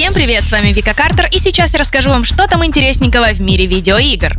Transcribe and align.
Всем 0.00 0.14
привет, 0.14 0.44
с 0.44 0.50
вами 0.50 0.72
Вика 0.72 0.94
Картер, 0.94 1.28
и 1.30 1.38
сейчас 1.38 1.74
я 1.74 1.78
расскажу 1.78 2.08
вам, 2.08 2.24
что 2.24 2.46
там 2.46 2.64
интересненького 2.64 3.34
в 3.34 3.40
мире 3.42 3.66
видеоигр. 3.66 4.34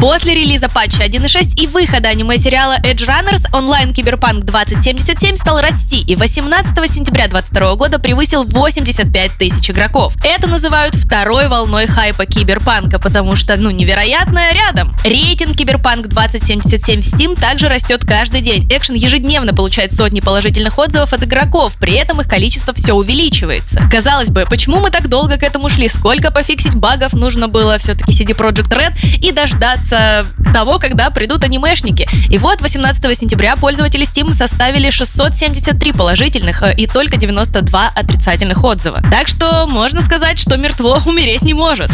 После 0.00 0.34
релиза 0.34 0.68
патча 0.68 1.04
1.6 1.04 1.58
и 1.62 1.66
выхода 1.68 2.10
аниме-сериала 2.10 2.76
Edgerunners, 2.82 3.46
онлайн 3.52 3.94
Киберпанк 3.94 4.44
2077 4.44 5.36
стал 5.36 5.60
расти 5.60 6.02
и 6.02 6.16
18 6.16 6.74
сентября 6.92 7.28
2022 7.28 7.76
года 7.76 7.98
превысил 7.98 8.44
85 8.44 9.30
тысяч 9.38 9.70
игроков. 9.70 10.12
Это 10.22 10.48
называют 10.48 10.94
второй 10.96 11.48
волной 11.48 11.86
хайпа 11.86 12.26
Киберпанка, 12.26 12.98
потому 12.98 13.36
что, 13.36 13.56
ну, 13.56 13.70
невероятное 13.70 14.52
рядом. 14.52 14.94
Рейтинг 15.02 15.56
Киберпанк 15.56 16.08
2077 16.08 17.00
в 17.00 17.04
Steam 17.04 17.40
также 17.40 17.68
растет 17.68 18.04
каждый 18.04 18.42
день. 18.42 18.68
Экшен 18.70 18.96
ежедневно 18.96 19.54
получает 19.54 19.94
сотни 19.94 20.20
положительных 20.20 20.78
отзывов 20.78 21.14
от 21.14 21.24
игроков, 21.24 21.74
при 21.80 21.94
этом 21.94 22.20
их 22.20 22.28
количество 22.28 22.74
все 22.74 22.92
увеличивается. 22.92 23.88
Казалось 23.90 24.28
бы, 24.28 24.44
почему 24.50 24.80
мы 24.80 24.90
так 24.96 25.08
долго 25.08 25.36
к 25.36 25.42
этому 25.42 25.68
шли? 25.68 25.88
Сколько 25.88 26.30
пофиксить 26.30 26.74
багов 26.74 27.12
нужно 27.12 27.48
было 27.48 27.76
все-таки 27.76 28.12
CD 28.12 28.34
Projekt 28.34 28.70
Red 28.70 28.94
и 29.20 29.30
дождаться 29.30 30.24
того, 30.54 30.78
когда 30.78 31.10
придут 31.10 31.44
анимешники. 31.44 32.08
И 32.30 32.38
вот 32.38 32.62
18 32.62 33.18
сентября 33.18 33.56
пользователи 33.56 34.06
Steam 34.06 34.32
составили 34.32 34.88
673 34.88 35.92
положительных 35.92 36.62
э, 36.62 36.74
и 36.74 36.86
только 36.86 37.18
92 37.18 37.92
отрицательных 37.94 38.64
отзыва. 38.64 39.02
Так 39.10 39.28
что 39.28 39.66
можно 39.66 40.00
сказать, 40.00 40.38
что 40.38 40.56
мертво 40.56 41.02
умереть 41.06 41.42
не 41.42 41.52
может. 41.52 41.90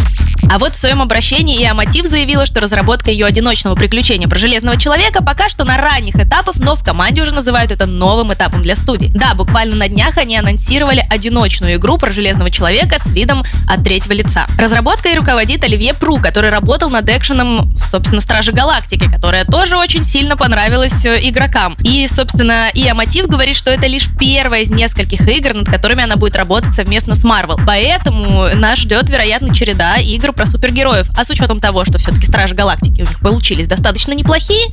А 0.53 0.59
вот 0.59 0.75
в 0.75 0.79
своем 0.79 1.01
обращении 1.01 1.59
и 1.59 1.65
Амотив 1.65 2.05
заявила, 2.05 2.45
что 2.45 2.61
разработка 2.61 3.11
ее 3.11 3.25
одиночного 3.25 3.75
приключения 3.75 4.29
про 4.29 4.39
Железного 4.39 4.77
Человека 4.77 5.25
пока 5.25 5.49
что 5.49 5.65
на 5.65 5.79
ранних 5.79 6.17
этапах, 6.17 6.57
но 6.57 6.77
в 6.77 6.85
команде 6.85 7.23
уже 7.23 7.33
называют 7.33 7.73
это 7.73 7.87
новым 7.87 8.35
этапом 8.35 8.61
для 8.61 8.77
студии. 8.77 9.11
Да, 9.15 9.33
буквально 9.33 9.77
на 9.77 9.89
днях 9.89 10.19
они 10.19 10.37
анонсировали 10.37 11.07
одиночную 11.09 11.77
игру 11.77 11.97
про 11.97 12.13
Железного 12.13 12.51
Человека 12.51 12.99
с 12.99 13.13
видом 13.13 13.45
от 13.67 13.83
третьего 13.83 14.13
лица. 14.13 14.45
Разработкой 14.59 15.15
руководит 15.15 15.65
Оливье 15.65 15.95
Пру, 15.95 16.21
который 16.21 16.51
работал 16.51 16.91
над 16.91 17.09
экшеном, 17.09 17.75
собственно, 17.91 18.21
Стражи 18.21 18.53
Галактики, 18.53 19.11
которая 19.11 19.47
тоже 19.47 19.79
очень 19.79 20.05
сильно 20.05 20.37
понравилась 20.37 21.07
э, 21.07 21.19
игрокам. 21.23 21.79
И, 21.83 22.07
собственно, 22.09 22.69
и 22.75 22.87
Амотив 22.87 23.27
говорит, 23.27 23.57
что 23.57 23.71
это 23.71 23.87
лишь 23.87 24.07
первая 24.21 24.61
из 24.61 24.71
нескольких 24.71 25.27
игр, 25.27 25.55
над 25.55 25.71
которыми 25.71 26.05
она 26.05 26.17
будет 26.17 26.37
работать 26.37 26.75
совместно 26.75 27.15
с 27.15 27.25
Marvel. 27.25 27.59
Поэтому 27.67 28.49
нас 28.55 28.81
ждет, 28.81 29.09
вероятно, 29.09 29.55
череда 29.55 29.97
игр 29.97 30.35
про 30.35 30.42
супергероев. 30.47 31.09
А 31.17 31.25
с 31.25 31.31
учетом 31.31 31.61
того, 31.61 31.85
что 31.85 31.99
все-таки 31.99 32.27
Стражи 32.27 32.55
Галактики 32.55 33.03
у 33.03 33.07
них 33.09 33.21
получились 33.21 33.67
достаточно 33.67 34.13
неплохие, 34.13 34.69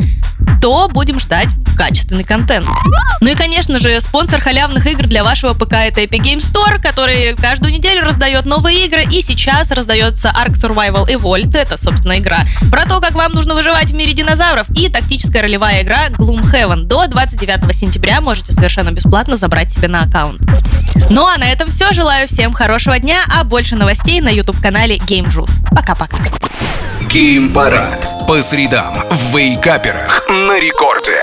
то 0.62 0.88
будем 0.88 1.20
ждать 1.20 1.54
качественный 1.80 2.26
контент. 2.26 2.68
Ну 3.22 3.30
и, 3.30 3.36
конечно 3.36 3.80
же, 3.80 4.02
спонсор 4.02 4.42
халявных 4.42 4.86
игр 4.86 5.04
для 5.04 5.24
вашего 5.24 5.54
ПК 5.54 5.76
это 5.76 6.02
Epic 6.02 6.20
Game 6.20 6.40
Store, 6.40 6.78
который 6.78 7.34
каждую 7.38 7.72
неделю 7.72 8.04
раздает 8.06 8.46
новые 8.46 8.86
игры, 8.86 9.06
и 9.10 9.22
сейчас 9.22 9.72
раздается 9.72 10.28
Ark 10.38 10.56
Survival 10.56 11.08
Evolved, 11.08 11.58
это, 11.58 11.78
собственно, 11.78 12.20
игра 12.20 12.42
про 12.70 12.86
то, 12.86 13.00
как 13.00 13.14
вам 13.14 13.32
нужно 13.32 13.56
выживать 13.56 13.92
в 13.92 13.96
мире 13.96 14.12
динозавров, 14.12 14.70
и 14.72 14.90
тактическая 14.90 15.42
ролевая 15.42 15.84
игра 15.84 16.10
Gloomhaven. 16.10 16.84
До 16.84 17.08
29 17.08 17.74
сентября 17.74 18.20
можете 18.20 18.52
совершенно 18.52 18.92
бесплатно 18.92 19.38
забрать 19.38 19.72
себе 19.72 19.88
на 19.88 20.02
аккаунт. 20.02 20.42
Ну 21.10 21.26
а 21.28 21.38
на 21.38 21.50
этом 21.50 21.70
все. 21.70 21.94
Желаю 21.94 22.28
всем 22.28 22.52
хорошего 22.52 23.00
дня, 23.00 23.24
а 23.34 23.46
больше 23.46 23.78
новостей 23.78 24.20
на 24.20 24.30
YouTube-канале 24.30 24.98
Game 24.98 25.28
Juice. 25.28 25.62
Пока-пока. 25.74 26.18
Гейм 27.10 27.54
Парад. 27.54 28.28
По 28.28 28.42
средам 28.42 28.94
в 29.10 29.36
Вейкаперах 29.36 30.26
на 30.30 30.60
рекорде. 30.60 31.20